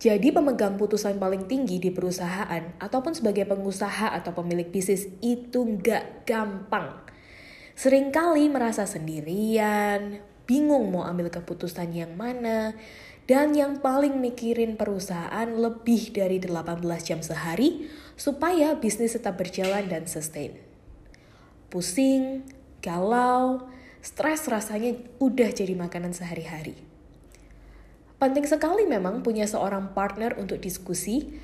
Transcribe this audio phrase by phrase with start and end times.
[0.00, 6.24] Jadi pemegang putusan paling tinggi di perusahaan ataupun sebagai pengusaha atau pemilik bisnis itu nggak
[6.24, 7.04] gampang.
[7.76, 12.72] Seringkali merasa sendirian, bingung mau ambil keputusan yang mana,
[13.28, 17.84] dan yang paling mikirin perusahaan lebih dari 18 jam sehari
[18.16, 20.56] supaya bisnis tetap berjalan dan sustain.
[21.68, 22.48] Pusing,
[22.80, 23.68] galau,
[24.00, 26.89] stres rasanya udah jadi makanan sehari-hari.
[28.20, 31.40] Penting sekali memang punya seorang partner untuk diskusi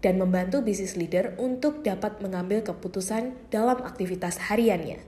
[0.00, 5.04] dan membantu bisnis leader untuk dapat mengambil keputusan dalam aktivitas hariannya.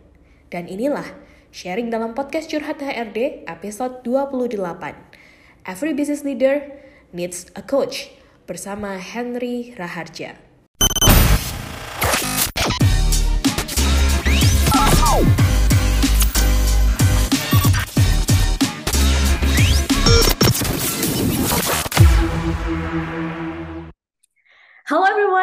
[0.53, 1.09] Dan inilah
[1.57, 4.61] sharing dalam podcast Curhat HRD episode 28.
[5.65, 6.61] Every business leader
[7.17, 8.13] needs a coach
[8.45, 10.46] bersama Henry Raharja.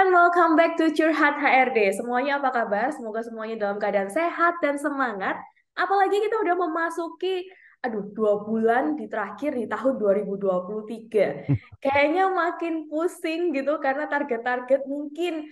[0.03, 1.96] Everyone, welcome back to Curhat HRD.
[1.96, 2.91] Semuanya apa kabar?
[2.91, 5.40] Semoga semuanya dalam keadaan sehat dan semangat.
[5.79, 7.48] Apalagi kita udah memasuki
[7.79, 9.95] aduh dua bulan di terakhir di tahun
[10.27, 11.48] 2023.
[11.87, 15.48] Kayaknya makin pusing gitu karena target-target mungkin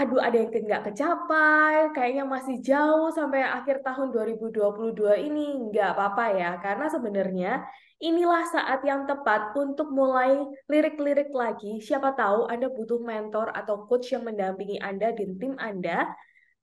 [0.00, 5.68] aduh ada yang nggak kecapai, kayaknya masih jauh sampai akhir tahun 2022 ini.
[5.68, 7.52] Nggak apa-apa ya, karena sebenarnya
[8.00, 10.40] inilah saat yang tepat untuk mulai
[10.72, 11.84] lirik-lirik lagi.
[11.84, 16.08] Siapa tahu Anda butuh mentor atau coach yang mendampingi Anda dan tim Anda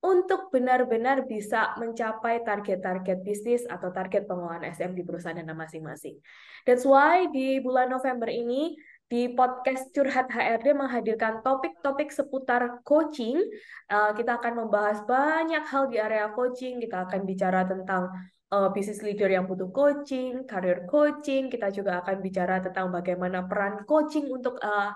[0.01, 6.17] untuk benar-benar bisa mencapai target-target bisnis atau target pengelolaan SM di perusahaan Anda masing-masing.
[6.65, 8.77] That's why di bulan November ini
[9.07, 13.39] di podcast Curhat HRD menghadirkan topik-topik seputar coaching.
[13.87, 16.83] Uh, kita akan membahas banyak hal di area coaching.
[16.83, 18.11] Kita akan bicara tentang
[18.51, 21.47] uh, business leader yang butuh coaching, career coaching.
[21.47, 24.91] Kita juga akan bicara tentang bagaimana peran coaching untuk uh,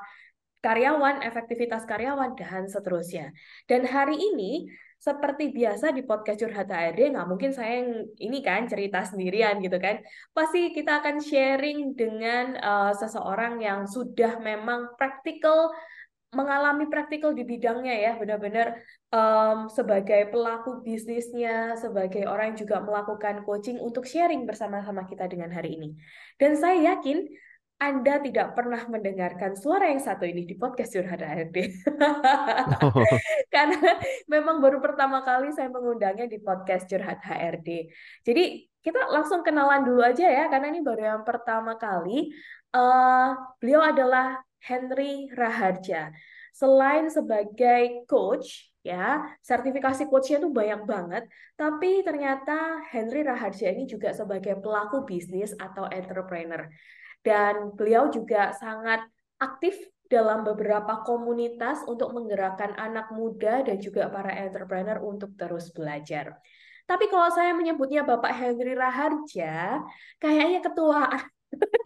[0.60, 3.32] karyawan, efektivitas karyawan, dan seterusnya.
[3.66, 4.68] Dan hari ini
[5.02, 9.82] seperti biasa di podcast Curhat HRD, nggak mungkin saya yang ini kan cerita sendirian gitu
[9.82, 9.98] kan.
[10.30, 15.74] Pasti kita akan sharing dengan uh, seseorang yang sudah memang praktikal
[16.32, 18.80] mengalami praktikal di bidangnya ya benar-benar
[19.12, 25.52] um, sebagai pelaku bisnisnya sebagai orang yang juga melakukan coaching untuk sharing bersama-sama kita dengan
[25.52, 26.00] hari ini
[26.40, 27.28] dan saya yakin
[27.82, 31.58] anda tidak pernah mendengarkan suara yang satu ini di podcast Curhat HRD.
[32.82, 32.94] Oh.
[33.54, 33.98] Karena
[34.30, 37.90] memang baru pertama kali saya mengundangnya di podcast Curhat HRD.
[38.22, 42.34] Jadi kita langsung kenalan dulu aja ya, karena ini baru yang pertama kali.
[42.74, 46.10] Uh, beliau adalah Henry Raharja.
[46.50, 54.10] Selain sebagai coach, ya sertifikasi coachnya itu banyak banget tapi ternyata Henry Raharja ini juga
[54.10, 56.66] sebagai pelaku bisnis atau entrepreneur
[57.22, 59.06] dan beliau juga sangat
[59.38, 59.78] aktif
[60.12, 66.36] dalam beberapa komunitas untuk menggerakkan anak muda dan juga para entrepreneur untuk terus belajar.
[66.84, 69.80] Tapi kalau saya menyebutnya Bapak Henry Raharja,
[70.20, 71.08] kayaknya ketua.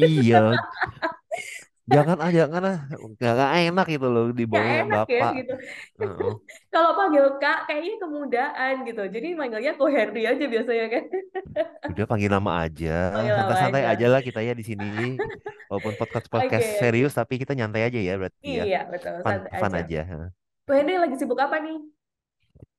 [0.02, 0.58] Iya.
[1.86, 2.74] jangan aja karena
[3.22, 5.14] nggak enak gitu loh di bawahnya enak bapak.
[5.14, 5.54] ya gitu.
[6.02, 6.34] Uh-uh.
[6.74, 9.04] Kalau panggil kak kayaknya kemudahan gitu.
[9.06, 11.04] Jadi manggilnya ko Henry aja biasanya kan.
[11.94, 13.94] Udah panggil nama aja, santai-santai aja.
[13.94, 15.22] aja lah kita ya di sini.
[15.70, 16.80] Walaupun podcast podcast okay.
[16.82, 18.66] serius tapi kita nyantai aja ya berarti iya, ya.
[18.66, 19.16] Iya betul.
[19.22, 20.02] Fun, fun aja.
[20.02, 20.28] aja.
[20.66, 21.78] Ko Henry lagi sibuk apa nih?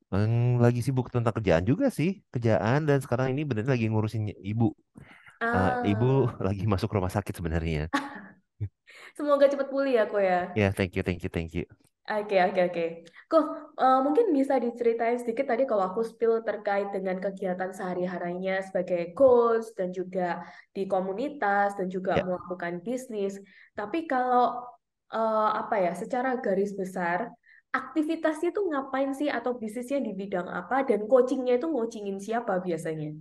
[0.06, 4.75] Hmm, lagi sibuk tentang kerjaan juga sih, kerjaan dan sekarang ini benar lagi ngurusin ibu.
[5.43, 5.83] Ah.
[5.83, 6.11] Uh, ibu
[6.43, 7.87] lagi masuk rumah sakit sebenarnya.
[9.17, 10.53] Semoga cepat pulih ya, Ko ya.
[10.56, 11.67] Ya, yeah, thank you, thank you, thank you.
[12.06, 12.84] Oke, oke, oke.
[13.27, 13.44] Kok
[13.83, 19.75] uh, mungkin bisa diceritain sedikit tadi kalau aku spill terkait dengan kegiatan sehari-harinya sebagai coach
[19.75, 20.39] dan juga
[20.71, 22.22] di komunitas dan juga yeah.
[22.22, 23.43] melakukan bisnis.
[23.75, 24.71] Tapi kalau
[25.11, 27.27] uh, apa ya, secara garis besar
[27.75, 33.19] aktivitasnya itu ngapain sih atau bisnisnya di bidang apa dan coachingnya itu coachingin siapa biasanya?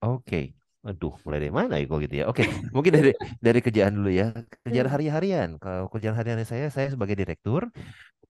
[0.00, 0.24] Oke.
[0.24, 0.44] Okay.
[0.88, 2.24] Aduh, mulai dari mana ya kok gitu ya?
[2.32, 3.12] Oke, mungkin dari
[3.44, 4.32] dari kerjaan dulu ya.
[4.64, 4.94] Kerjaan hmm.
[4.96, 5.48] hari-harian.
[5.60, 7.68] Kalau kerjaan harian saya, saya sebagai direktur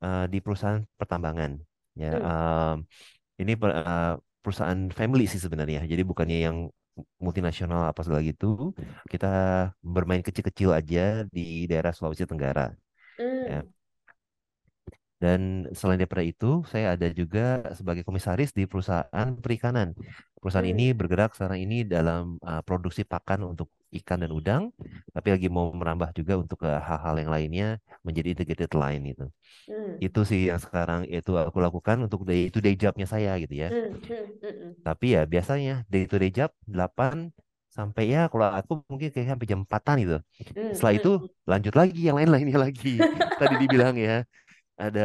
[0.02, 1.54] uh, di perusahaan pertambangan.
[1.94, 2.82] Ya, um,
[3.38, 5.86] ini uh, perusahaan family sih sebenarnya.
[5.86, 6.56] Jadi bukannya yang
[7.22, 8.74] multinasional apa segala gitu.
[9.06, 9.26] Kita
[9.78, 12.74] bermain kecil-kecil aja di daerah Sulawesi Tenggara.
[13.18, 13.62] Ya.
[15.18, 19.90] Dan selain daripada itu, saya ada juga sebagai komisaris di perusahaan perikanan.
[20.38, 20.98] Perusahaan ini hmm.
[20.98, 23.66] bergerak sekarang ini dalam uh, produksi pakan untuk
[23.98, 24.62] ikan dan udang,
[25.10, 27.68] tapi lagi mau merambah juga untuk hal-hal yang lainnya
[28.04, 29.26] menjadi integrated line itu.
[29.66, 29.96] Hmm.
[29.98, 33.72] Itu sih yang sekarang itu aku lakukan untuk day itu day jobnya saya gitu ya.
[33.72, 33.98] Hmm.
[33.98, 34.26] Hmm.
[34.44, 34.70] hmm.
[34.86, 37.32] Tapi ya biasanya day to day job 8
[37.72, 40.16] sampai ya kalau aku mungkin kayak sampai jam empatan gitu.
[40.54, 41.12] Hmm, Setelah itu
[41.46, 42.98] lanjut lagi yang lain-lainnya lagi.
[43.40, 44.22] Tadi dibilang ya
[44.84, 45.00] ada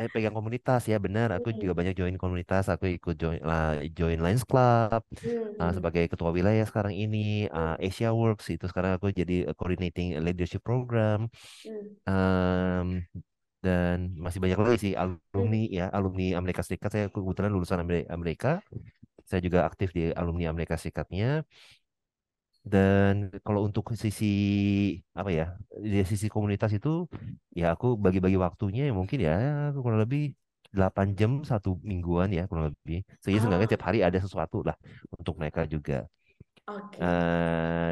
[0.00, 1.28] eh, pegang komunitas ya benar.
[1.36, 2.64] Aku juga hmm, banyak join komunitas.
[2.72, 3.62] Aku ikut join lah
[3.98, 5.02] join Lions Club
[5.60, 7.18] uh, hmm, sebagai ketua wilayah sekarang ini.
[7.56, 11.18] uh, Asia Works itu sekarang aku jadi uh, coordinating leadership program.
[12.06, 13.02] hmm, Um,
[13.64, 14.92] dan masih banyak lagi sih
[15.34, 16.90] hmm, alumni ya alumni Amerika Serikat.
[16.94, 18.48] Saya kebetulan lulusan Ameri- Amerika.
[19.28, 21.44] Saya juga aktif di alumni Amerika Serikatnya.
[22.72, 23.14] Dan
[23.46, 24.24] kalau untuk sisi
[25.18, 25.44] apa ya,
[25.92, 26.88] di sisi komunitas itu
[27.58, 29.32] ya aku bagi-bagi waktunya ya mungkin ya
[29.70, 30.20] aku kurang lebih
[30.76, 32.96] 8 jam satu mingguan ya kurang lebih.
[33.22, 34.76] Sehingga seenggaknya Ah, tiap hari ada sesuatu lah
[35.18, 35.94] untuk mereka juga.
[36.66, 37.02] oke.
[37.02, 37.90] eh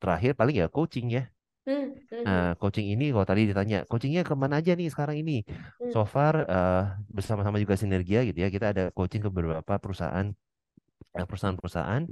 [0.00, 1.20] terakhir paling ya coaching ya.
[1.66, 5.16] Hmm, hmm, Nah, hmm, coaching ini kalau tadi ditanya, coachingnya ke mana aja nih sekarang
[5.22, 5.32] ini?
[5.92, 6.76] So far eh,
[7.16, 10.49] bersama-sama juga Sinergia gitu ya, kita ada coaching ke beberapa perusahaan eh,
[11.14, 12.02] perusahaan-perusahaan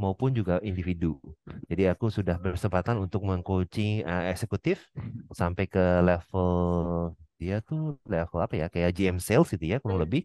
[0.00, 1.18] maupun juga individu.
[1.70, 4.86] Jadi aku sudah berkesempatan untuk mengcoaching eh, eksekutif
[5.34, 6.50] sampai ke level
[7.40, 10.22] dia tuh level apa ya kayak GM sales gitu ya kurang lebih.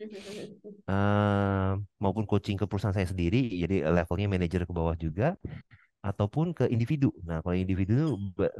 [0.90, 1.72] Eh,
[2.02, 5.38] maupun coaching ke perusahaan saya sendiri jadi levelnya manajer ke bawah juga
[6.06, 7.10] ataupun ke individu.
[7.28, 8.18] Nah kalau individu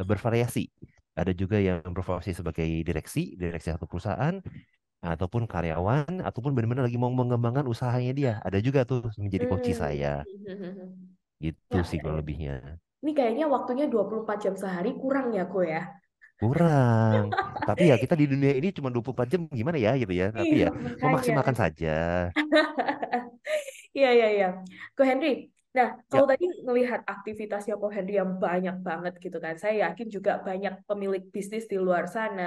[0.10, 0.70] bervariasi.
[1.20, 4.40] Ada juga yang berprofesi sebagai direksi, direksi satu perusahaan,
[5.04, 8.32] ataupun karyawan, ataupun benar-benar lagi mau mengembangkan usahanya dia.
[8.48, 10.28] Ada juga tuh menjadi kunci Hmm, saya.
[11.44, 12.22] Gitu Ya, sih ya, kurang ya.
[12.22, 12.54] lebihnya.
[13.04, 15.82] Ini kayaknya waktunya 24 jam sehari kurang ya, Ko ya?
[16.40, 17.26] Kurang.
[17.68, 20.26] Tapi ya kita di dunia ini cuma 24 jam gimana ya gitu ya.
[20.38, 21.04] Tapi Iya, ya makanya.
[21.04, 21.88] memaksimalkan saja.
[23.98, 24.46] Iya, iya, iya.
[24.96, 25.28] Ko Henry,
[25.76, 30.08] nah Ya, kalau tadi melihat aktivitasnya Ko Henry yang banyak banget gitu kan, saya yakin
[30.16, 32.44] juga banyak pemilik bisnis di luar sana,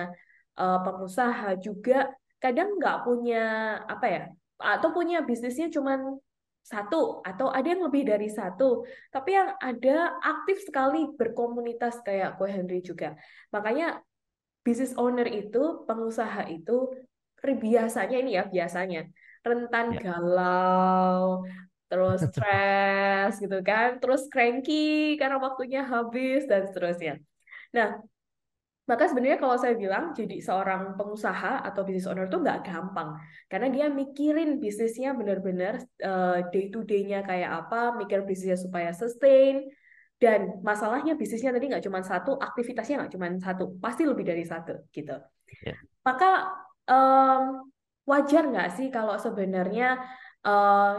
[0.61, 1.95] eh, pengusaha juga
[2.43, 3.43] kadang nggak punya
[3.87, 4.23] apa ya,
[4.59, 6.19] atau punya bisnisnya cuman
[6.63, 12.47] satu atau ada yang lebih dari satu, tapi yang ada aktif sekali berkomunitas kayak Ko
[12.47, 13.15] Henry juga.
[13.55, 14.03] Makanya
[14.63, 16.91] business owner itu, pengusaha itu
[17.43, 19.11] biasanya ini ya biasanya
[19.43, 20.01] rentan ya.
[20.07, 21.43] galau,
[21.91, 27.19] terus stres gitu kan, terus cranky karena waktunya habis dan seterusnya.
[27.75, 27.99] Nah,
[28.83, 33.15] maka sebenarnya kalau saya bilang jadi seorang pengusaha atau business owner itu nggak gampang
[33.47, 39.71] karena dia mikirin bisnisnya benar-benar eh, day to day-nya kayak apa, mikir bisnisnya supaya sustain
[40.19, 44.87] dan masalahnya bisnisnya tadi nggak cuma satu, aktivitasnya nggak cuma satu, pasti lebih dari satu
[44.95, 45.19] gitu.
[45.67, 45.75] Ya.
[46.07, 46.51] Maka
[46.87, 47.67] em,
[48.07, 49.99] wajar nggak sih kalau sebenarnya
[50.47, 50.95] eh,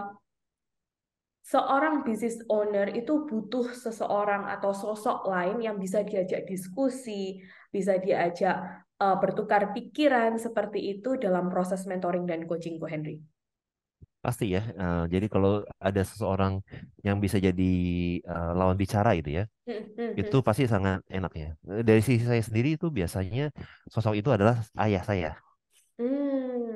[1.44, 8.56] seorang business owner itu butuh seseorang atau sosok lain yang bisa diajak diskusi, bisa diajak
[9.04, 13.20] eh, bertukar pikiran seperti itu dalam proses mentoring dan coaching Ko Henry.
[14.24, 14.64] Pasti ya.
[14.64, 16.64] Eh, jadi kalau ada seseorang
[17.04, 17.72] yang bisa jadi
[18.24, 20.48] eh, lawan bicara gitu ya, Hmm, hmm, itu hmm.
[20.48, 21.50] pasti sangat enak ya.
[21.64, 23.52] Dari sisi saya sendiri itu biasanya
[23.88, 25.32] sosok itu adalah ayah saya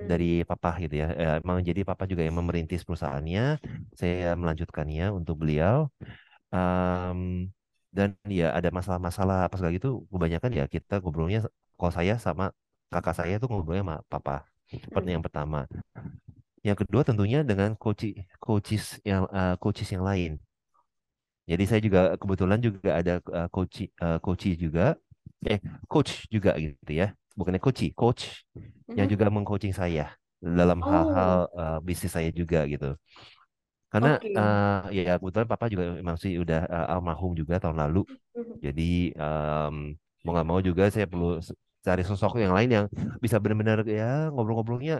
[0.09, 1.07] dari Hmm, papa gitu ya.
[1.21, 3.41] Eh, emang jadi papa juga yang memerintis perusahaannya,
[3.99, 5.89] saya melanjutkannya untuk beliau.
[6.53, 7.49] Em,
[7.95, 11.39] dan ya ada masalah-masalah apa segala gitu, kebanyakan ya kita ngobrolnya,
[11.79, 12.45] kalau saya sama
[12.93, 14.35] kakak saya tuh ngobrolnya sama papa.
[14.85, 15.15] Seperti hmm.
[15.15, 15.59] yang pertama.
[16.65, 18.05] Yang kedua tentunya dengan coach
[18.43, 20.31] coaches yang eh, coaches yang lain.
[21.47, 24.99] Jadi saya juga kebetulan juga ada uh, coach uh, coach juga
[25.47, 27.15] eh coach juga gitu ya.
[27.37, 28.23] Bukannya coach, coach
[28.97, 29.13] yang Mhm.
[29.13, 32.97] juga mengcoaching saya dalam hal-hal Oh, uh, bisnis saya juga gitu.
[33.91, 34.33] Karena oke.
[34.37, 37.99] uh, ya kebetulan papa juga memang sih udah uh, almarhum juga tahun lalu.
[38.35, 38.59] Mhm.
[38.65, 39.75] Jadi um,
[40.23, 41.27] mau nggak mau juga saya perlu
[41.87, 42.85] cari sosok yang lain yang
[43.23, 44.95] bisa benar-benar ya ngobrol-ngobrolnya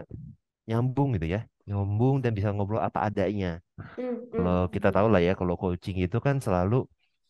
[0.68, 1.40] nyambung gitu ya.
[1.68, 3.60] Nyambung dan bisa ngobrol apa adanya.
[4.36, 6.76] Kalau hmm, kita tahu lah ya, kalau coaching itu kan selalu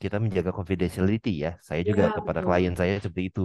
[0.03, 1.51] kita menjaga confidentiality ya.
[1.69, 2.47] Saya juga Ya, kepada betul.
[2.47, 3.43] klien saya seperti itu.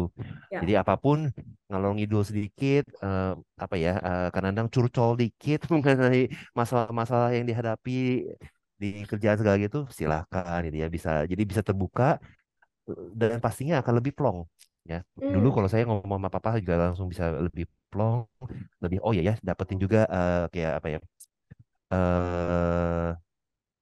[0.62, 0.82] Jadi Ya.
[0.82, 1.32] apa pun
[1.70, 3.32] ngalor ngidul sedikit, eh,
[3.64, 6.22] apa ya, eh, kadang-kadang curcol dikit mengenai
[6.60, 7.92] masalah-masalah yang dihadapi
[8.82, 10.88] di kerjaan segala gitu, silakan gitu ya.
[10.96, 12.20] Bisa, jadi bisa terbuka
[13.20, 14.40] dan pastinya akan lebih plong.
[14.84, 15.00] Ya,
[15.32, 15.56] dulu Hmm.
[15.56, 18.28] kalau saya ngomong sama papa juga langsung bisa lebih plong,
[18.84, 21.00] lebih oh ya ya, dapetin juga eh, kayak apa ya,
[21.94, 23.10] eh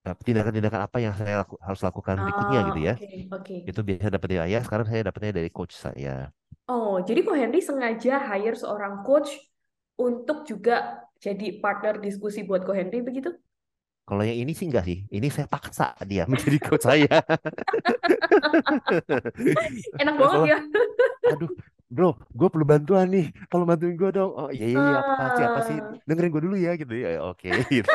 [0.05, 2.93] Nah, tindakan-tindakan apa yang saya laku- harus lakukan berikutnya gitu Ah, ya.
[2.95, 3.55] oke, oke.
[3.69, 6.31] Itu biasa dari ayah, sekarang saya dapatnya dari coach saya.
[6.69, 9.33] Oh, jadi Ko Henry sengaja hire seorang coach
[9.97, 13.33] untuk juga jadi partner diskusi buat Ko Henry begitu?
[14.05, 17.07] Kalau yang ini sih enggak sih, ini saya paksa dia menjadi coach saya.
[20.01, 20.59] Enak banget ya.
[21.31, 21.51] aduh
[21.95, 22.07] bro,
[22.39, 23.25] gue perlu bantuan nih.
[23.51, 24.31] Tolong bantuin gue dong.
[24.39, 25.75] Oh iya iya iya apa sih apa sih?
[25.75, 27.07] Ah, Dengerin gue dulu ya gitu ya.
[27.27, 27.91] Oke gitu.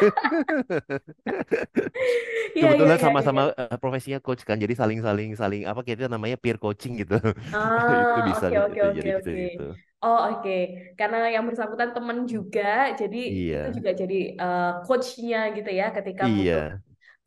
[2.56, 3.04] iya Kebetulan iya iya.
[3.04, 3.44] sama-sama iya.
[3.60, 7.16] eh, profesinya coach kan, jadi saling-saling saling apa kita namanya peer coaching gitu.
[8.12, 9.40] Itu Ah, bisa oke oke itu oke jadi gitu oke.
[9.44, 9.62] gitu.
[10.04, 10.50] Oh, oke.
[10.98, 12.62] Karena yang bersangkutan temen juga,
[13.00, 13.16] jadi
[13.56, 16.60] itu Iya juga jadi eh, coachnya gitu ya ketika butuh iya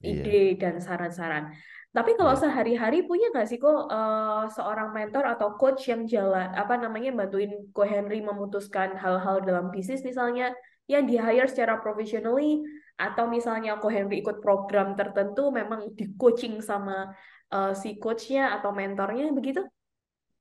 [0.10, 0.30] ide iya
[0.62, 1.44] dan saran-saran.
[1.90, 2.42] Tapi kalau iya.
[2.44, 7.52] sehari-hari punya nggak sih kok eh, seorang mentor atau coach yang jalan apa namanya bantuin
[7.76, 10.54] Ko Henry memutuskan hal-hal dalam bisnis misalnya
[10.86, 12.62] yang di hire secara professionally
[13.00, 17.10] atau misalnya Ko Henry ikut program tertentu memang di coaching sama
[17.54, 19.62] eh, si coachnya atau mentornya begitu?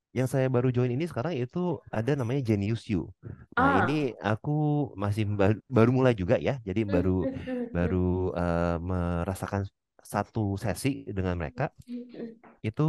[0.09, 3.13] Yang saya baru join ini sekarang itu ada namanya Genius You.
[3.61, 4.49] Nah ini Ah, aku
[4.97, 9.61] masih ba- baru mulai juga ya, jadi Hmm, baru hmm, hmm, baru eh, merasakan
[10.09, 11.69] satu sesi dengan mereka.
[12.65, 12.87] itu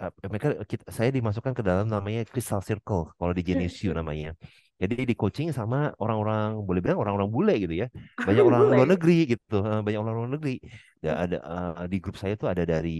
[0.00, 4.00] uh, mereka kita, saya dimasukkan ke dalam namanya Crystal Circle kalau di hmm.
[4.00, 4.32] namanya.
[4.74, 7.86] Jadi di coaching sama orang-orang boleh bilang orang-orang bule gitu ya.
[8.26, 10.58] Banyak Orang luar negeri gitu, eh, banyak orang luar negeri.
[10.98, 11.38] Ya, ada
[11.84, 12.96] eh, di grup saya tuh ada dari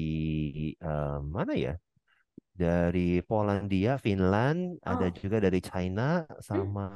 [0.76, 1.75] eh, mana ya?
[2.54, 6.87] Dari Polandia, Finland, ada Oh, juga dari China hmm, sama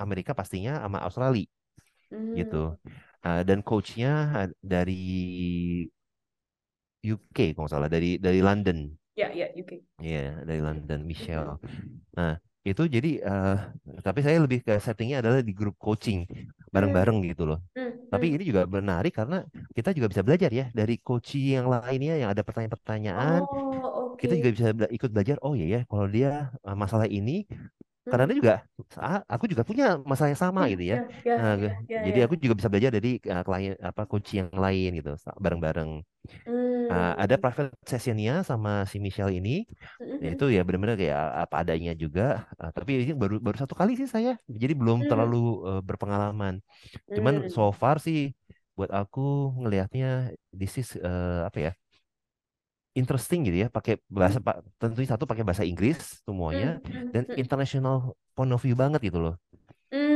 [0.00, 1.44] Amerika pastinya sama Australia
[2.10, 2.72] gitu.
[2.72, 3.04] hmm.
[3.26, 4.12] Eh, dan coachnya
[4.46, 5.02] eh, dari
[7.04, 8.78] UK kalau nggak salah dari dari London.
[9.16, 9.82] Ya, ya, UK.
[10.04, 11.50] Iya, dari Hmm, London, Michelle.
[12.18, 12.32] Nah,
[12.68, 13.52] itu jadi, eh,
[14.06, 16.18] tapi saya lebih ke settingnya adalah di grup coaching
[16.74, 17.58] bareng-bareng gitu loh.
[17.76, 19.36] hmm, Tapi ini juga menarik karena
[19.76, 24.38] kita juga bisa belajar ya dari coaching yang lainnya yang ada pertanyaan-pertanyaan, Oh, kita oke.
[24.40, 25.36] juga bisa bela- ikut belajar.
[25.44, 26.28] Oh iya ya, kalau dia
[26.68, 27.32] eh, masalah ini,
[28.06, 28.12] Hmm.
[28.12, 28.52] karena juga
[29.02, 30.96] ah, aku juga punya masalah yang sama Ya, gitu ya.
[30.96, 31.52] ya, ya, Nah,
[31.88, 32.40] ya, jadi aku ya.
[32.42, 35.10] juga bisa belajar dari eh, klien apa coach yang lain gitu,
[35.44, 35.90] bareng-bareng.
[36.86, 37.42] Uh, ada Hmm.
[37.42, 39.66] private sessionnya sama si Michelle ini
[40.00, 42.22] Hmm, ya hmm, itu ya benar-benar kayak apa adanya juga
[42.62, 45.56] Uh, tapi ini baru baru satu kali sih saya jadi belum terlalu hmm.
[45.68, 46.54] uh, berpengalaman
[47.16, 47.76] cuman so Hmm.
[47.80, 48.34] far sih
[48.78, 49.20] buat aku
[49.62, 50.06] ngelihatnya
[50.60, 51.72] this is uh, apa ya
[53.00, 57.12] interesting gitu ya pakai Hmm, bahasa pak tentunya satu pakai bahasa Inggris semuanya hmm, hmm,
[57.14, 57.40] dan hmm.
[57.40, 59.34] international point of view banget gitu loh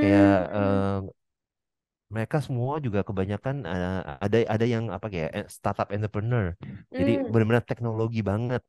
[0.00, 0.54] kayak Hmm.
[0.56, 1.00] uh,
[2.10, 6.50] mereka semua juga kebanyakan uh, ada ada yang apa kayak eh, startup entrepreneur
[6.99, 7.30] jadi Hmm.
[7.30, 8.62] benar-benar teknologi banget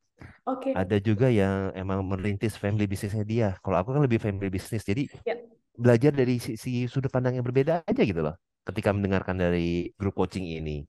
[0.45, 0.71] Oke.
[0.71, 3.47] ada juga yang emang merintis family bisnisnya dia.
[3.63, 5.35] Kalau aku kan lebih family bisnis, jadi Ya.
[5.75, 8.35] belajar dari sisi sudut pandang yang berbeda aja gitu loh.
[8.67, 10.85] Ketika mendengarkan dari grup coaching ini.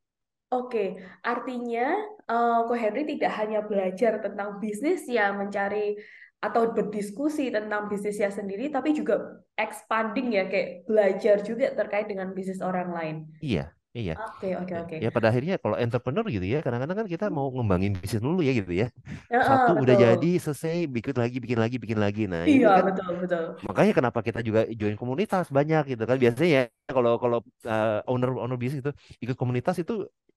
[0.53, 1.97] Oke, artinya
[2.29, 5.97] eh Ko Henry tidak hanya belajar tentang bisnis ya, mencari
[6.43, 12.61] atau berdiskusi tentang bisnisnya sendiri, tapi juga expanding ya, kayak belajar juga terkait dengan bisnis
[12.61, 13.17] orang lain.
[13.41, 14.13] Iya, iya.
[14.17, 14.97] Oke, oke, oke.
[15.03, 18.53] Ya pada akhirnya kalau entrepreneur gitu ya, kadang-kadang kan kita mau ngembangin bisnis dulu ya
[18.61, 18.87] gitu ya.
[19.31, 20.43] Ya, Satu eh, udah jadi, betul.
[20.45, 22.23] selesai, bikin lagi, bikin lagi, bikin lagi.
[22.33, 23.45] Nah Iya, kan betul, betul.
[23.67, 26.17] makanya kenapa kita juga join komunitas banyak gitu kan.
[26.23, 26.63] Biasanya ya
[26.97, 27.39] kalau kalau
[27.73, 28.93] uh, owner owner bisnis itu
[29.25, 29.93] ikut komunitas itu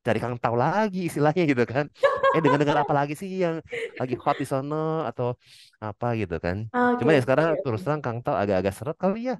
[0.05, 1.85] cari kang tahu lagi istilahnya gitu kan.
[2.33, 3.55] Eh dengar-dengar apa lagi sih yang
[4.00, 4.75] lagi hot di sana
[5.09, 5.27] atau
[5.85, 6.57] apa gitu kan.
[7.00, 9.35] Cuma Oke, ya sekarang oke, terus terang kang tahu agak-agak seret kali ya.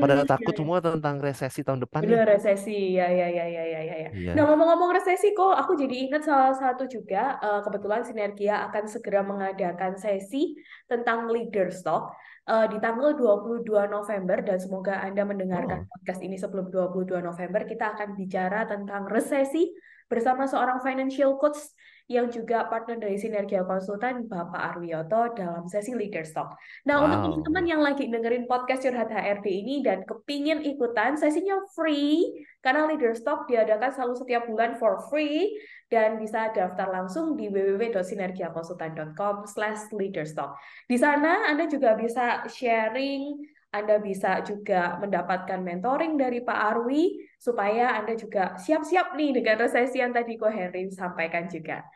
[0.00, 2.20] Pada Hmm, takut semua tentang resesi tahun depan nih.
[2.20, 3.96] Bener resesi, ya, ya, ya, ya, ya, ya.
[4.08, 4.10] ya.
[4.32, 4.48] Nah, Iya.
[4.48, 10.00] ngomong-ngomong resesi kok, aku jadi ingat salah satu juga, eh, kebetulan Sinergia akan segera mengadakan
[10.00, 10.56] sesi
[10.88, 12.12] tentang leader stock
[12.48, 17.62] eh, di tanggal 22 November, dan semoga Anda mendengarkan Oh, podcast ini sebelum 22 November,
[17.68, 19.68] kita akan bicara tentang resesi
[20.08, 21.60] bersama seorang financial coach
[22.10, 26.58] yang juga partner dari Sinergia Konsultan, Bapak Arwiyoto, dalam sesi leader stock.
[26.82, 27.70] Nah, untuk teman-teman wow.
[27.70, 33.46] yang lagi dengerin podcast Curhat HRD ini dan kepingin ikutan, sesinya free, karena Leader Stock
[33.46, 35.54] diadakan selalu setiap bulan for free,
[35.86, 40.58] dan bisa daftar langsung di www.sinergiakonsultan.com slash leaderstock.
[40.90, 43.38] Di sana Anda juga bisa sharing,
[43.70, 50.02] Anda bisa juga mendapatkan mentoring dari Pak Arwi, supaya Anda juga siap-siap nih dengan resesi
[50.02, 51.86] yang tadi Ko Henry sampaikan juga.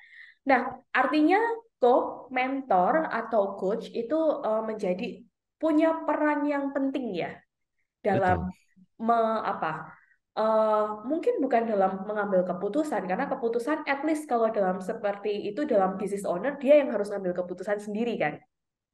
[0.51, 0.61] Nah,
[1.01, 1.39] artinya
[1.81, 4.15] kok mentor atau coach itu
[4.49, 5.07] eh, menjadi
[5.61, 7.31] punya peran yang penting ya
[8.07, 8.55] dalam Betul,
[9.09, 9.19] me,
[9.53, 9.71] apa?
[10.39, 15.91] eh, mungkin bukan dalam mengambil keputusan karena keputusan at least kalau dalam seperti itu dalam
[16.01, 18.35] business owner dia yang harus ngambil keputusan sendiri kan.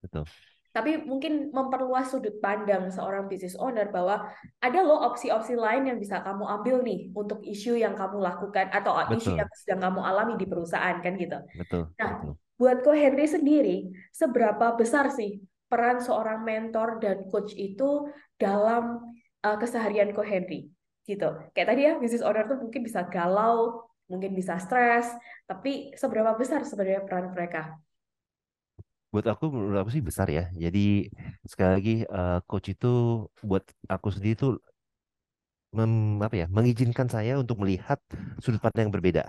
[0.03, 0.25] betul,
[0.71, 4.31] Tapi mungkin memperluas sudut pandang seorang business owner bahwa
[4.63, 8.95] ada loh opsi-opsi lain yang bisa kamu ambil nih untuk isu yang kamu lakukan atau
[9.11, 11.39] isu yang betul, sedang kamu alami di perusahaan kan gitu.
[11.59, 12.35] betul, Nah, betul.
[12.55, 13.77] buat Ko Henry sendiri,
[14.15, 18.07] seberapa besar sih peran seorang mentor dan coach itu
[18.39, 19.11] dalam
[19.43, 20.71] uh, keseharian Ko Henry?
[21.03, 21.29] Gitu.
[21.51, 25.11] Kayak tadi ya, business owner tuh mungkin bisa galau, mungkin bisa stres,
[25.51, 27.75] tapi seberapa besar sebenarnya peran mereka?
[29.13, 30.43] Buat aku menurut aku sih besar ya.
[30.65, 30.81] Jadi
[31.51, 32.87] sekali lagi eh, coach itu
[33.49, 33.65] buat
[33.95, 34.51] aku sendiri tuh
[35.77, 37.99] mem, apa ya, mengizinkan saya untuk melihat
[38.43, 39.23] sudut pandang yang berbeda.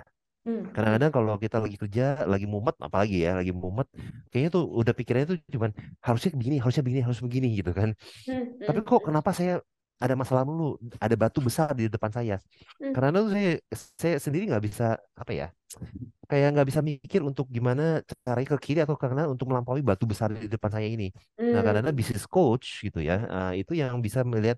[0.45, 3.87] Hmm, hmm, Kadang-kadang kalau kita lagi kerja, lagi mumet, apalagi ya, lagi mumet,
[4.31, 5.71] kayaknya tuh udah pikirannya tuh cuman
[6.05, 7.89] harusnya begini, harusnya begini, harus begini gitu kan.
[8.27, 8.35] hmm,
[8.67, 9.61] Tapi hmm, kok kenapa saya
[10.01, 12.37] ada masalah mulu, ada batu besar di depan saya.
[12.79, 13.51] hmm, Karena tuh saya
[13.99, 14.85] saya sendiri nggak bisa
[15.17, 15.47] apa ya,
[16.31, 17.83] kayak nggak bisa mikir untuk gimana
[18.25, 21.05] caranya ke kiri atau ke kanan untuk melampaui batu besar di depan saya ini.
[21.51, 24.57] Nah, karena hmm, bisnis coach gitu ya, eh, itu yang bisa melihat,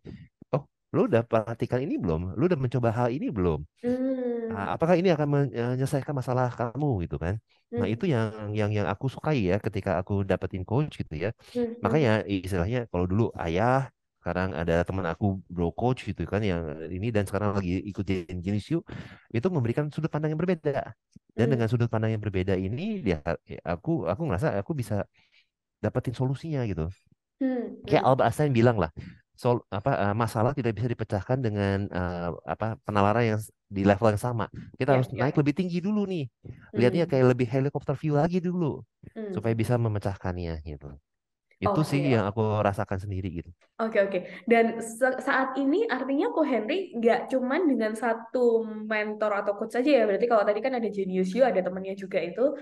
[0.54, 0.64] oh,
[0.96, 2.22] lu udah perhatikan ini belum?
[2.38, 3.60] Lu udah mencoba hal ini belum?
[3.84, 7.36] hmm, Ah, apakah ini akan menyelesaikan masalah kamu gitu kan?
[7.80, 11.30] Nah, hmm, itu yang yang yang aku sukai ya ketika aku dapetin coach gitu ya.
[11.56, 13.90] hmm, Makanya hmm, istilahnya kalau dulu ayah,
[14.24, 18.06] sekarang ada teman aku bro coach gitu kan yang ini dan sekarang lagi ikut
[18.40, 18.84] jenis yuk
[19.36, 20.96] itu memberikan sudut pandang yang berbeda.
[21.36, 23.20] Dan hmm, dengan sudut pandang yang berbeda ini dia
[23.68, 25.04] aku aku ngerasa aku bisa
[25.84, 26.88] dapetin solusinya gitu
[27.40, 28.08] hmm, kayak hmm.
[28.08, 28.92] Albert Einstein bilang lah
[29.34, 34.22] sol apa eh, masalah tidak bisa dipecahkan dengan eh, apa penalaran yang di level yang
[34.22, 34.46] sama
[34.78, 35.40] kita Ya, harus naik ya.
[35.42, 36.30] lebih tinggi dulu nih
[36.78, 38.86] lihatnya Hmm, kayak lebih helikopter view lagi dulu
[39.34, 39.62] supaya hmm.
[39.62, 40.90] bisa memecahkannya gitu
[41.66, 43.52] itu sih Oke, yang aku rasakan sendiri gitu
[43.82, 44.20] Oke, oke.
[44.46, 49.90] Dan sa- saat ini artinya Ko Henry nggak cuman dengan satu mentor atau coach saja
[49.98, 50.04] ya.
[50.06, 52.54] Berarti kalau tadi kan ada Genius You, ada temannya juga itu.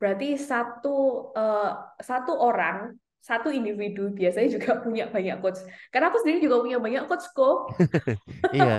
[0.00, 0.96] Berarti satu
[1.36, 2.76] eh, satu orang,
[3.20, 5.60] satu individu biasanya juga punya banyak coach.
[5.92, 7.56] Karena aku sendiri juga punya banyak coach kok.
[8.56, 8.72] iya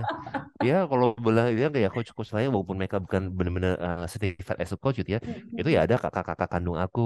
[0.65, 4.77] Ya, kalau bilang dia kayak coach-coach lain walaupun mereka bukan benar-benar uh, certified as a
[4.81, 5.21] coach gitu ya,
[5.59, 7.01] itu ya ada kakak-kakak kandung aku,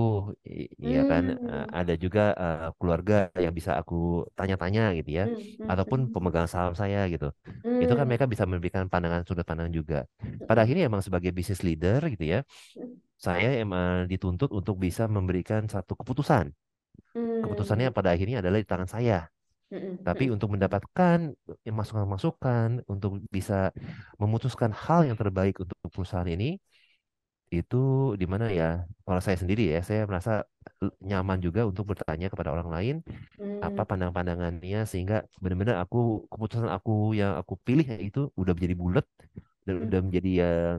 [0.85, 3.13] iya kan, Uh, Hmm, ada juga uh, keluarga
[3.45, 3.95] yang bisa aku
[4.37, 7.25] tanya-tanya gitu ya, hmm, hmm, ataupun pemegang saham saya gitu.
[7.81, 9.95] Itu kan mereka bisa memberikan pandangan sudut pandang juga.
[10.47, 12.39] Pada akhirnya emang sebagai business leader gitu ya,
[12.75, 12.93] hmm,
[13.25, 16.45] saya emang dituntut untuk bisa memberikan satu keputusan.
[17.43, 19.15] Keputusannya hmm, pada akhirnya adalah di tangan saya.
[19.71, 21.17] hmm, Tapi hmm, untuk mendapatkan
[21.79, 23.71] masukan-masukan, untuk bisa
[24.21, 26.59] memutuskan hal yang terbaik untuk perusahaan ini,
[27.53, 27.77] itu
[28.21, 28.63] di mana ya,
[29.05, 30.31] kalau saya sendiri ya, saya merasa
[31.09, 32.95] nyaman juga untuk bertanya kepada orang lain
[33.65, 35.97] apa hmm, pandang-pandangannya sehingga benar-benar aku
[36.31, 39.05] keputusan aku yang aku pilih itu udah menjadi bulat
[39.67, 40.77] dan hmm, udah menjadi yang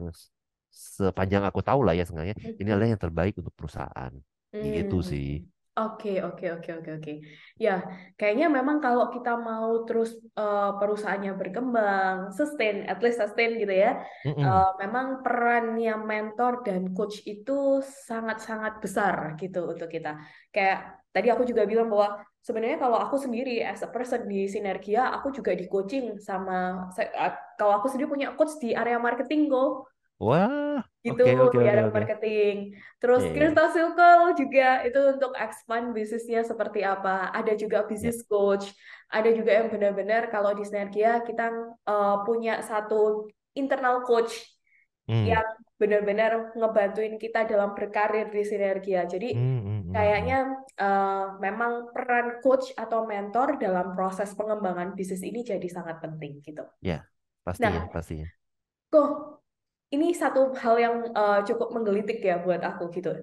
[0.71, 2.93] sepanjang aku tahu lah ya sebenarnya hmm, ini adalah hmm.
[2.93, 4.13] yang terbaik untuk perusahaan.
[4.61, 5.25] Gitu Hmm, sih.
[5.75, 7.11] Oke, oke, oke, oke, oke.
[7.59, 7.71] Ya,
[8.15, 13.99] kayaknya memang kalau kita mau terus eh, perusahaannya berkembang, sustain, at least sustain gitu ya,
[14.23, 14.39] Mm-mm.
[14.47, 20.15] eh, memang perannya mentor dan coach itu sangat-sangat besar gitu untuk kita.
[20.55, 25.11] Kayak tadi aku juga bilang bahwa sebenarnya kalau aku sendiri as a person di Sinergia,
[25.11, 29.91] aku juga di coaching sama, eh, kalau aku sendiri punya coach di area marketing kok
[30.19, 31.23] Wah, gitu
[31.53, 31.95] di area oke.
[31.95, 32.55] marketing.
[33.01, 37.29] Terus Ya ya Crystal Circle juga itu untuk expand bisnisnya seperti apa.
[37.37, 38.11] Ada juga ya.
[38.11, 38.65] business coach,
[39.13, 41.43] ada juga yang benar-benar kalau di Sinergia kita
[41.89, 44.33] eh, punya satu internal coach
[45.07, 45.31] Hmm.
[45.31, 45.45] yang
[45.81, 49.01] benar-benar ngebantuin kita dalam berkarir di Sinergia.
[49.13, 50.37] Jadi Hmm, hmm, hmm, kayaknya
[50.81, 56.63] eh, memang peran coach atau mentor dalam proses pengembangan bisnis ini jadi sangat penting gitu.
[56.81, 56.97] Ya,
[57.43, 58.27] pastinya, Nah, pastinya.
[58.91, 59.09] kok
[59.95, 63.15] ini satu hal yang eh, cukup menggelitik ya buat aku gitu.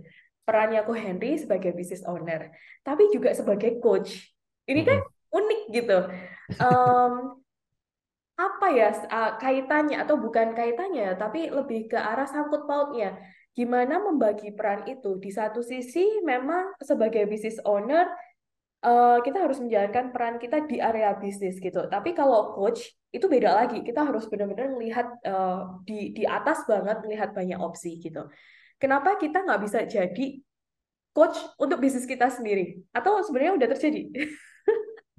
[0.43, 2.51] Perannya aku Henry sebagai business owner,
[2.83, 4.33] tapi juga sebagai coach.
[4.67, 4.99] Ini kan
[5.31, 5.99] unik gitu.
[6.59, 7.13] Em,
[8.35, 13.21] apa ya eh, kaitannya atau bukan kaitannya, tapi lebih ke arah sangkut pautnya.
[13.53, 15.21] Gimana membagi peran itu?
[15.21, 18.09] Di satu sisi memang sebagai business owner
[18.87, 21.81] eh, kita harus menjalankan peran kita di area bisnis gitu.
[21.90, 22.81] Tapi kalau coach
[23.14, 23.77] itu beda lagi.
[23.87, 28.27] Kita harus benar-benar melihat eh, di di atas banget, melihat banyak opsi gitu.
[28.83, 30.27] Kenapa kita nggak bisa jadi
[31.16, 32.81] coach untuk bisnis kita sendiri?
[32.97, 34.03] Atau sebenarnya udah terjadi?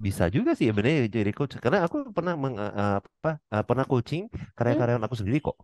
[0.04, 1.54] Bisa juga sih sebenarnya jadi coach.
[1.62, 3.30] Karena aku pernah meng, eh, apa
[3.68, 4.22] pernah coaching
[4.68, 4.94] Hmm?
[4.98, 5.56] karya-karyawan aku sendiri kok.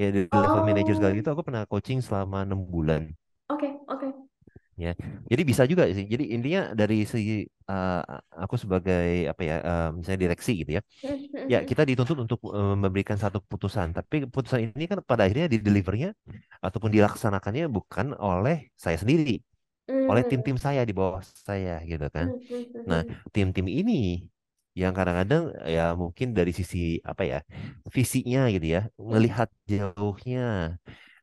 [0.00, 3.02] Ya di level manager segala Oh, gitu aku pernah coaching selama enam bulan.
[3.48, 4.25] oke, oke.
[4.84, 4.92] Ya,
[5.30, 6.04] jadi bisa juga sih.
[6.12, 7.32] Jadi intinya dari segi
[7.70, 7.96] eh,
[8.42, 10.82] aku sebagai apa ya, eh, misalnya direksi gitu ya.
[11.32, 13.88] Hmm, Ya, hmm, kita dituntut untuk eh, memberikan satu keputusan.
[13.98, 16.08] Tapi keputusan ini kan pada akhirnya di delivernya
[16.66, 19.40] ataupun dilaksanakannya bukan oleh saya sendiri,
[20.10, 22.28] oleh hmm, tim-tim saya di bawah saya gitu kan.
[22.90, 23.02] Nah,
[23.34, 23.92] tim-tim ini
[24.80, 25.42] yang kadang-kadang
[25.74, 26.78] ya mungkin dari sisi
[27.10, 27.38] apa ya,
[27.96, 28.80] visinya gitu ya,
[29.12, 30.40] melihat jauhnya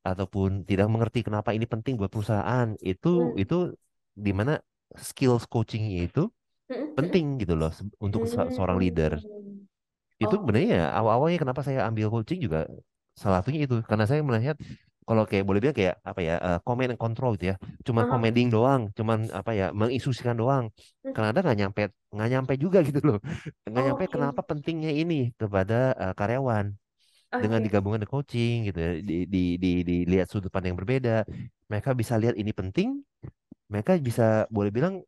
[0.10, 3.56] ataupun tidak mengerti kenapa ini penting buat perusahaan, itu hmm, itu
[4.26, 4.54] di mana
[5.08, 6.22] skills coachingnya itu
[6.70, 7.72] hmm, hmm, penting gitu loh
[8.06, 9.14] untuk se- seorang leader.
[9.24, 9.68] hmm.
[10.24, 10.40] Itu Oke.
[10.40, 12.60] sebenarnya ya, awal-awalnya kenapa saya ambil coaching juga
[13.22, 14.56] salah satunya itu karena saya melihat
[15.08, 17.56] kalau kayak boleh bilang kayak apa ya uh, command and control gitu ya
[17.88, 18.10] cuman Aha.
[18.10, 20.66] commanding doang cuman apa ya menginstruksikan doang
[21.04, 21.14] Hmm.
[21.14, 21.82] kadang nggak nyampe
[22.14, 23.18] nggak nyampe juga gitu loh
[23.70, 26.66] nggak nyampe Oke, kenapa pentingnya ini kepada uh, karyawan
[27.42, 27.66] dengan oke.
[27.66, 31.26] digabungkan dengan coaching gitu ya di, di, di, dilihat sudut pandang yang berbeda
[31.72, 33.02] mereka bisa lihat ini penting
[33.72, 35.02] mereka bisa boleh bilang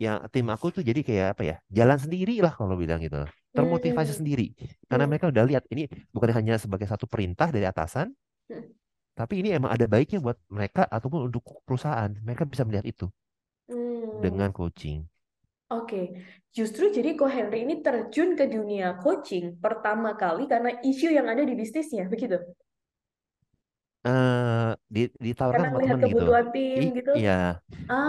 [0.00, 3.16] ya tim aku tuh jadi kayak apa ya jalan sendiri lah kalau bilang gitu
[3.56, 4.18] termotivasi Hmm.
[4.18, 4.46] sendiri
[4.88, 5.10] karena Hmm.
[5.10, 8.08] mereka udah lihat ini bukan hanya sebagai satu perintah dari atasan
[8.48, 8.72] Hmm.
[9.18, 13.06] tapi ini emang ada baiknya buat mereka ataupun untuk perusahaan mereka bisa melihat itu
[13.68, 14.20] Hmm.
[14.22, 15.09] dengan coaching
[15.76, 16.00] Oke,
[16.56, 21.42] justru jadi Ko Henry ini terjun ke dunia coaching pertama kali karena isu yang ada
[21.48, 22.36] di bisnisnya, begitu?
[24.06, 27.12] eh di, ditawarkan Karena sama temen gitu kebutuhan tim I, gitu.
[27.16, 27.30] iya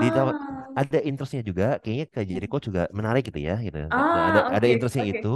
[0.02, 3.78] ditawar Ah, ada interestnya juga kayaknya ke Jericho juga menarik gitu ya gitu
[4.15, 5.12] ada ada ah, ada oke, interestnya oke.
[5.12, 5.28] itu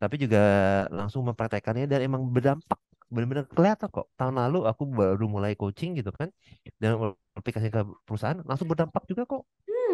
[0.00, 0.38] tapi juga
[0.98, 2.78] langsung mempraktekannya dan emang berdampak
[3.14, 6.28] benar-benar kelihatan kok tahun lalu aku baru mulai coaching gitu kan
[6.82, 6.90] dan
[7.38, 9.42] aplikasi ke perusahaan langsung berdampak juga kok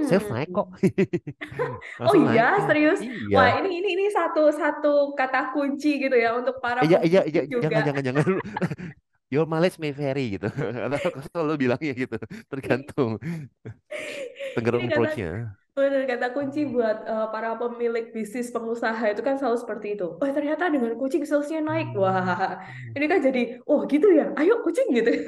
[0.09, 0.69] sales naik kok.
[0.69, 1.75] Hmm.
[2.03, 2.65] Oh langsung iya, naik.
[2.69, 3.01] Serius?
[3.03, 3.37] iya.
[3.37, 7.43] Wah, ini ini ini satu satu kata kunci gitu ya untuk para iya iya iya.
[7.47, 7.69] juga.
[7.69, 8.25] jangan jangan jangan.
[9.33, 10.49] Your mileage may vary gitu.
[10.87, 12.17] Atau selalu bilangnya gitu.
[12.53, 13.17] Tergantung.
[13.23, 19.41] Ini tergantung kata approach-nya benar kata kunci buat eh, para pemilik bisnis pengusaha itu kan
[19.41, 20.07] selalu seperti itu.
[20.21, 21.97] Oh ternyata dengan kucing salesnya naik.
[21.97, 22.61] Wah,
[22.93, 24.37] ini kan jadi oh gitu ya.
[24.37, 25.09] Ayo kucing gitu.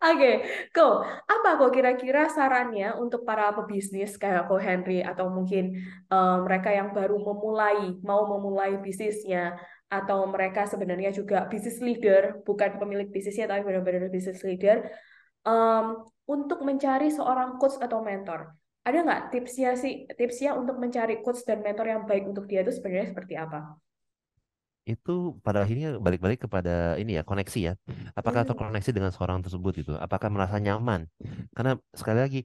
[0.00, 0.30] Oke,
[0.72, 5.78] Ko, apa kok kira-kira sarannya untuk para pebisnis kayak Ko Henry atau mungkin
[6.10, 12.78] eh, mereka yang baru memulai, mau memulai bisnisnya, atau mereka sebenarnya juga business leader, bukan
[12.78, 14.86] pemilik bisnisnya tapi benar-benar business leader,
[15.48, 15.86] em,
[16.34, 18.40] untuk mencari seorang coach atau mentor.
[18.86, 22.72] Ada nggak tipsnya sih, tipsnya untuk mencari coach dan mentor yang baik untuk dia itu
[22.76, 23.58] sebenarnya seperti apa?
[24.88, 27.72] itu pada akhirnya balik-balik kepada ini ya koneksi ya
[28.18, 31.06] apakah Hmm, terkoneksi dengan seorang tersebut itu apakah merasa nyaman
[31.54, 32.40] karena sekali lagi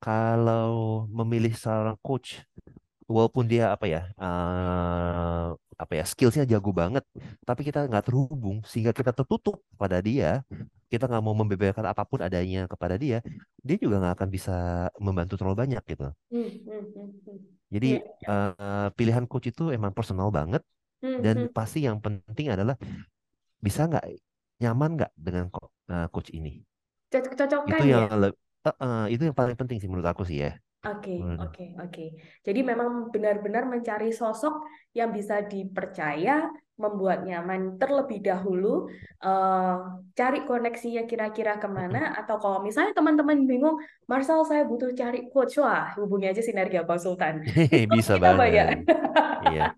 [0.00, 2.40] kalau memilih seorang coach
[3.10, 5.46] walaupun dia apa ya eh,
[5.82, 7.04] apa ya skillsnya jago banget
[7.48, 10.42] tapi kita nggak terhubung sehingga kita tertutup pada dia
[10.92, 13.16] kita nggak mau membeberkan apa pun adanya kepada dia
[13.66, 14.52] dia juga nggak akan bisa
[15.06, 17.38] membantu terlalu banyak gitu hmm, hmm, hmm,
[17.74, 18.00] jadi Iya,
[18.30, 20.62] eh, pilihan coach itu emang personal banget
[21.24, 21.50] dan hmm.
[21.56, 22.76] pasti yang penting adalah
[23.66, 24.04] bisa nggak
[24.62, 25.46] nyaman nggak dengan
[25.92, 26.50] eh, coach ini
[27.68, 28.06] itu Cocok-cocokan yang ya.
[28.20, 28.36] le-
[28.68, 30.50] eh, eh, itu yang paling penting sih menurut aku sih ya
[30.88, 32.04] Oke, oke, oke.
[32.46, 34.54] Jadi memang benar-benar mencari sosok
[34.96, 36.48] yang bisa dipercaya,
[36.80, 38.88] membuat nyaman terlebih dahulu,
[39.20, 39.76] eh,
[40.16, 43.76] cari koneksinya kira-kira ke mana, atau kalau misalnya teman-teman bingung,
[44.08, 47.44] Marcel saya butuh cari coach, wah hubungi aja Sinergia Konsultan.
[47.44, 48.82] Resource bisa banget.
[49.52, 49.76] iya.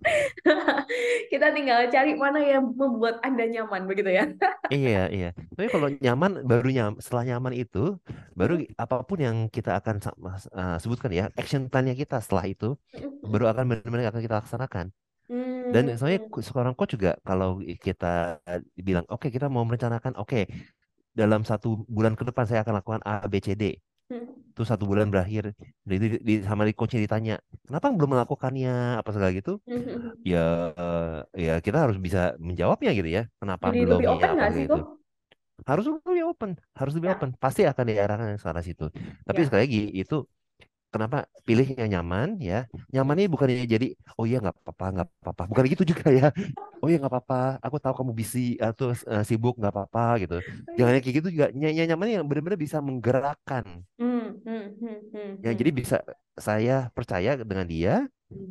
[1.33, 4.25] Kita tinggal cari mana yang membuat Anda nyaman, begitu ya.
[4.71, 5.31] iya iya.
[5.35, 7.99] Tapi kalau nyaman baru nyam setelah nyaman itu
[8.33, 12.79] baru apa pun yang kita akan eh, sebutkan ya action plan-nya kita setelah itu
[13.25, 14.87] baru akan benar-benar akan kita laksanakan
[15.75, 17.49] dan Hmm, soalnya seorang coach juga kalau
[17.87, 18.07] kita
[18.89, 20.41] bilang oke kita mau merencanakan oke
[21.21, 23.65] dalam satu bulan ke depan saya akan lakukan A B C D
[24.11, 25.57] hmm, Terus satu bulan berakhir,
[25.89, 29.65] di, di, sama di coachnya ditanya, kenapa belum melakukannya apa segala gitu?
[29.67, 30.17] hmm.
[30.25, 30.39] Ya,
[31.37, 33.23] eh, ya kita harus bisa menjawabnya gitu ya.
[33.41, 34.81] Kenapa Jadi lebih belumnya open sih, segala kok?
[34.81, 34.87] gitu?
[35.69, 37.31] Harus lebih open, harus lebih Ya, open.
[37.43, 38.85] Pasti akan diarahkan ke arah situ.
[39.27, 39.47] Tapi ya.
[39.47, 40.15] sekali lagi itu
[40.93, 41.17] kenapa
[41.49, 42.55] pilih yang nyaman ya?
[42.95, 43.87] Nyaman ini bukan jadi,
[44.19, 45.43] oh iya nggak apa-apa, nggak apa-apa.
[45.51, 46.25] Bukan gitu juga ya.
[46.83, 47.37] Oh iya nggak apa-apa.
[47.67, 50.35] Aku tahu kamu busy atau eh, sibuk nggak apa-apa gitu.
[50.77, 51.47] Jangan yang kayak gitu juga.
[51.59, 53.65] Ny- Yang nyaman yang benar-benar bisa menggerakkan.
[53.99, 54.97] Hmm, hmm, hmm,
[55.45, 55.97] Ya, jadi bisa
[56.39, 58.07] saya percaya dengan dia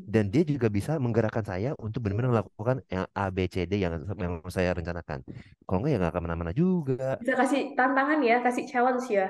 [0.08, 3.94] dan dia juga bisa menggerakkan saya untuk benar-benar melakukan yang A, B, C, D yang,
[4.20, 5.20] yang saya rencanakan.
[5.64, 7.20] Kalau enggak ya nggak akan mana-mana juga.
[7.22, 9.26] Bisa kasih tantangan ya, kasih challenge ya.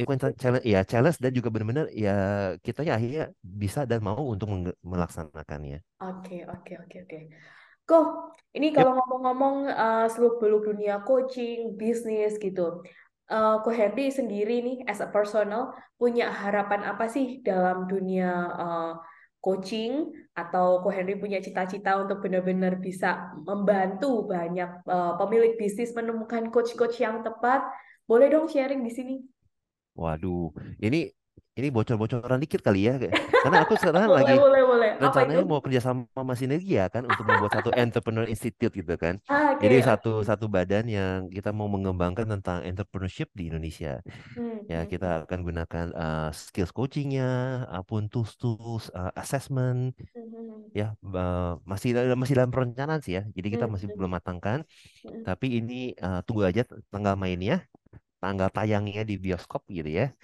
[0.00, 2.16] Ya, bukan challenge, ya challenge dan juga benar-benar ya
[2.64, 4.48] kita ya akhirnya bisa dan mau untuk
[4.80, 5.84] melaksanakannya.
[6.00, 7.18] Oke, oke, oke, oke.
[7.84, 8.06] Kok,
[8.56, 12.80] ini kalau Yap, ngomong-ngomong uh, seluk-beluk dunia coaching, bisnis gitu.
[13.28, 18.92] Uh, Ko Henry sendiri nih, as a personal, punya harapan apa sih dalam dunia uh,
[19.44, 20.08] coaching?
[20.32, 26.96] Atau Ko Henry punya cita-cita untuk benar-benar bisa membantu banyak uh, pemilik bisnis menemukan coach-coach
[27.02, 27.66] yang tepat?
[28.08, 29.16] Boleh dong sharing di sini?
[29.96, 30.52] Waduh,
[30.84, 30.96] ini
[31.58, 32.96] ini bocor-bocoran dikit kali ya,
[33.42, 34.90] karena aku sekarang Boleh, lagi boleh, boleh.
[35.02, 39.18] Rencananya mau kerja sama sama Sinergia kan untuk membuat satu entrepreneur institute gitu kan.
[39.28, 44.00] Ah, Oke, Jadi satu satu badan yang kita mau mengembangkan tentang entrepreneurship di Indonesia.
[44.36, 47.24] Hmm, Ya, kita akan gunakan uh, skills coachingnya,
[47.68, 53.22] apun tools-tools uh, assessment, hmm, hmm, ya uh, masih masih dalam perencanaan sih ya.
[53.36, 54.58] Jadi kita hmm, masih hmm, belum matangkan.
[55.04, 55.22] hmm.
[55.26, 57.62] Tapi ini uh, tunggu aja tanggal mainnya,
[58.22, 60.14] tanggal tayangnya di bioskop gitu ya.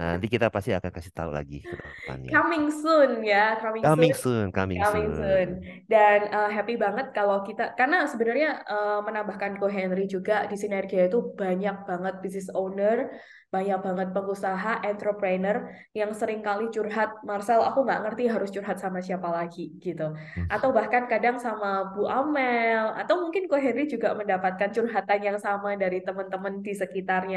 [0.00, 2.32] Nah, nanti kita pasti akan kasih tahu lagi ke depannya.
[2.32, 3.90] Coming soon ya, coming soon.
[3.92, 5.20] Coming soon, coming Coming soon.
[5.20, 5.48] soon.
[5.84, 11.04] Dan uh, happy banget kalau kita, karena sebenarnya uh, menambahkan Ko Henry juga di Sinergia
[11.04, 13.12] itu banyak banget business owner,
[13.52, 18.98] banyak banget pengusaha, entrepreneur yang sering kali curhat, Marcel, aku nggak ngerti harus curhat sama
[18.98, 20.10] siapa lagi gitu.
[20.10, 20.48] Hmm.
[20.50, 25.78] Atau bahkan kadang sama Bu Amel, atau mungkin Ko Henry juga mendapatkan curhatan yang sama
[25.78, 27.33] dari teman-teman di sekitarnya.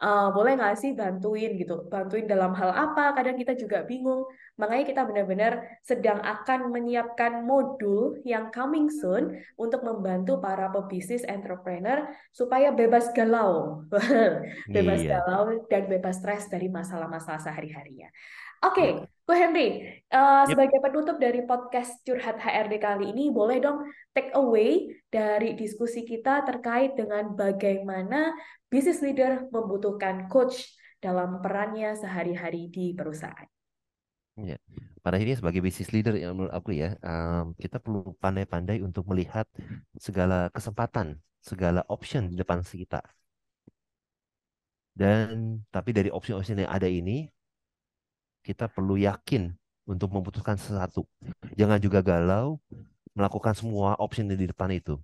[0.00, 3.12] Eh, boleh nggak sih bantuin gitu, bantuin dalam hal apa?
[3.12, 4.24] Kadang kita juga bingung.
[4.56, 5.52] Makanya kita benar-benar
[5.84, 13.84] sedang akan menyiapkan modul yang coming soon untuk membantu para pebisnis entrepreneur supaya bebas galau,
[14.74, 15.20] bebas Iya.
[15.20, 18.08] galau dan bebas stres dari masalah-masalah sehari-harinya.
[18.60, 19.08] Oke, Yep.
[19.24, 19.68] Bu Henry,
[20.04, 20.52] eh, Yep.
[20.52, 26.44] sebagai penutup dari podcast Curhat HRD kali ini, boleh dong take away dari diskusi kita
[26.44, 28.36] terkait dengan bagaimana
[28.68, 33.48] business leader membutuhkan coach dalam perannya sehari-hari di perusahaan.
[34.36, 34.60] Ya.
[35.00, 39.48] Pada ini sebagai business leader yang menurut aku ya, um, kita perlu pandai-pandai untuk melihat
[39.96, 43.00] segala kesempatan, segala option di depan kita.
[44.92, 47.24] Dan tapi dari opsi-opsi yang ada ini,
[48.46, 49.52] kita perlu yakin
[49.88, 51.04] untuk memutuskan sesuatu.
[51.58, 52.58] Jangan juga galau
[53.16, 54.96] melakukan semua opsi di depan itu.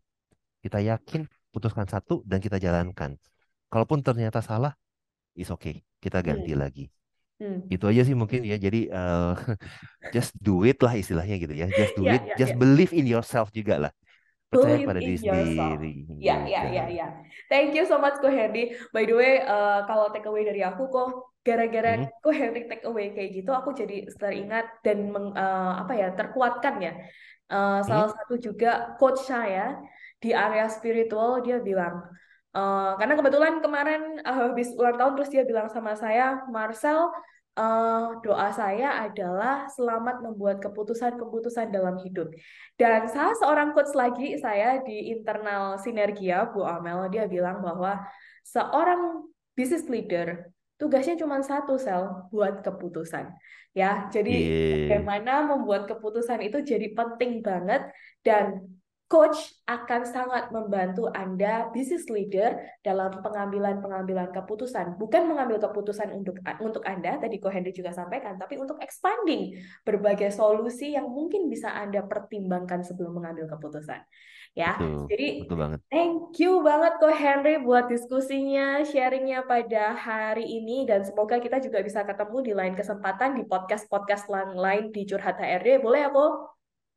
[0.63, 3.17] Kita yakin putuskan satu dan kita jalankan.
[3.71, 4.75] Kalaupun ternyata salah,
[5.37, 5.83] is okay.
[6.03, 6.61] Kita ganti Hmm.
[6.63, 6.85] lagi.
[7.41, 7.69] Hmm.
[7.69, 8.57] Itu aja sih mungkin ya.
[8.57, 9.35] Jadi uh,
[10.15, 11.67] just do it lah istilahnya gitu ya.
[11.73, 12.23] Just do Ya, it.
[12.25, 12.59] ya, Just ya.
[12.59, 13.93] believe in yourself juga lah.
[14.47, 16.71] Percaya Believe pada diri sendiri Ya, ya, juga.
[16.73, 17.07] ya, ya.
[17.51, 18.73] Thank you so much Ko Henry.
[18.95, 21.09] By the way, eh, kalau take away dari aku kok
[21.45, 22.09] gara-gara Hmm.
[22.25, 26.75] Ko Henry take away kayak gitu, aku jadi teringat dan meng, eh, apa ya terkuatkan
[26.81, 26.93] ya.
[27.47, 28.17] Eh, salah Hmm.
[28.17, 29.77] satu juga coach saya
[30.23, 32.03] di area spiritual dia bilang,
[32.57, 37.13] eh, karena kebetulan kemarin eh, habis ulang tahun terus dia bilang sama saya, Marcel,
[37.57, 42.29] eh, doa saya adalah selamat membuat keputusan-keputusan dalam hidup.
[42.77, 48.05] Dan salah seorang coach lagi saya di internal Sinergia, Bu Amel, dia bilang bahwa
[48.45, 49.25] seorang
[49.57, 53.33] business leader tugasnya cuma satu sel buat keputusan.
[53.73, 55.01] Ya, jadi Iya.
[55.01, 57.89] bagaimana membuat keputusan itu jadi penting banget
[58.25, 58.76] dan
[59.07, 64.99] coach akan sangat membantu Anda business leader dalam pengambilan-pengambilan keputusan.
[64.99, 70.35] Bukan mengambil keputusan untuk untuk Anda, tadi Ko Henry juga sampaikan, tapi untuk expanding berbagai
[70.35, 74.03] solusi yang mungkin bisa Anda pertimbangkan sebelum mengambil keputusan.
[74.59, 75.07] Ya, Betul.
[75.07, 75.79] jadi Betul banget.
[75.87, 81.79] Thank you banget Ko Henry buat diskusinya, sharingnya pada hari ini dan semoga kita juga
[81.79, 84.27] bisa ketemu di lain kesempatan di podcast-podcast
[84.59, 85.79] lain di Curhat HRD.
[85.79, 86.27] Boleh ya, Ko?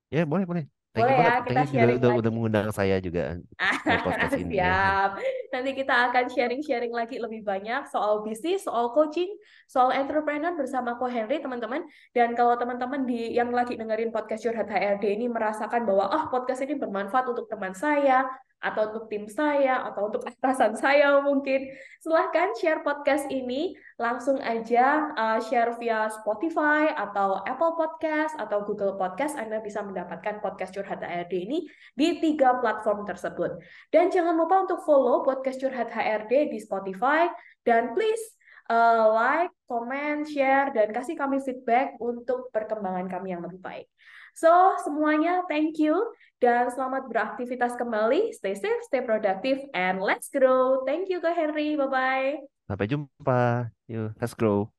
[0.09, 0.78] Ya, boleh, boleh.
[0.99, 2.19] Thank Boleh you ya, kita Thank sharing udah, lagi.
[2.19, 3.23] udah mengundang saya juga
[4.05, 4.67] podcast ini ya.
[4.67, 5.09] Siap.
[5.49, 9.31] Nanti kita akan sharing-sharing lagi lebih banyak soal bisnis, soal coaching,
[9.65, 11.87] soal entrepreneur bersama Ko Henry, teman-teman.
[12.11, 16.61] Dan kalau teman-teman di yang lagi dengerin podcast Curhat HRD ini merasakan bahwa ah podcast
[16.67, 18.27] ini bermanfaat untuk teman saya
[18.59, 21.71] atau untuk tim saya atau untuk atasan saya mungkin,
[22.03, 28.99] silahkan share podcast ini langsung aja uh, share via Spotify atau Apple Podcast atau Google
[28.99, 29.39] Podcast.
[29.39, 33.59] Anda bisa mendapatkan podcast Curhat HRD ini di tiga platform tersebut.
[33.91, 37.31] Dan jangan lupa untuk follow podcast Curhat HRD di Spotify
[37.63, 43.59] dan please uh, like, comment, share dan kasih kami feedback untuk perkembangan kami yang lebih
[43.59, 43.89] baik.
[44.35, 44.49] So,
[44.83, 45.95] semuanya thank you
[46.39, 48.31] dan selamat beraktivitas kembali.
[48.31, 50.83] Stay safe, stay productive, and let's grow.
[50.87, 51.75] Thank you, Kak Henry.
[51.75, 52.47] Bye-bye.
[52.69, 53.71] Sampai jumpa.
[53.89, 54.69] Yuk, let's grow.